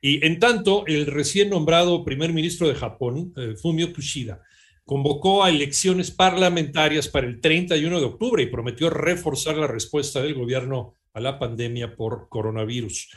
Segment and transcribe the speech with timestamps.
[0.00, 4.42] Y en tanto, el recién nombrado primer ministro de Japón, eh, Fumio Kishida,
[4.84, 10.34] convocó a elecciones parlamentarias para el 31 de octubre y prometió reforzar la respuesta del
[10.34, 13.10] gobierno a la pandemia por coronavirus.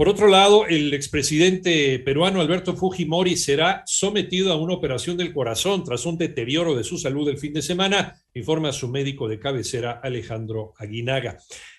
[0.00, 5.84] Por otro lado, el expresidente peruano Alberto Fujimori será sometido a una operación del corazón
[5.84, 10.00] tras un deterioro de su salud el fin de semana, informa su médico de cabecera
[10.02, 11.36] Alejandro Aguinaga.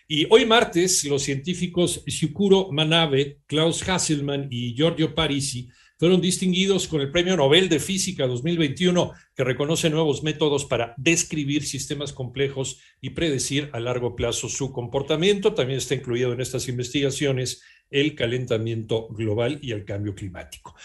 [0.07, 5.69] Y hoy martes, los científicos Shukuro Manabe, Klaus Hasselmann y Giorgio Parisi
[6.01, 11.63] fueron distinguidos con el Premio Nobel de Física 2021, que reconoce nuevos métodos para describir
[11.63, 15.53] sistemas complejos y predecir a largo plazo su comportamiento.
[15.53, 17.61] También está incluido en estas investigaciones
[17.91, 20.75] el calentamiento global y el cambio climático.